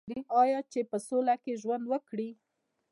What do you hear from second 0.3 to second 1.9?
آیا چې په سوله کې ژوند